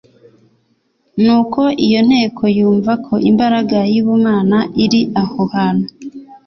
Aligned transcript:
Nuko 1.23 1.61
iyo 1.85 1.99
nteko 2.07 2.43
yumva 2.57 2.91
ko 3.05 3.13
imbaraga 3.29 3.77
y'ubumana 3.93 4.59
iri 4.83 5.01
aho 5.21 5.41
hantu. 5.55 5.87